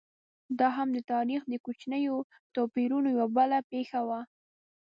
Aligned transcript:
دا 0.59 0.67
هم 0.77 0.87
د 0.95 0.99
تاریخ 1.11 1.41
د 1.47 1.53
کوچنیو 1.65 2.15
توپیرونو 2.55 3.07
یوه 3.15 3.27
بله 3.37 3.57
پېښه 3.71 3.99
وه. 4.07 4.19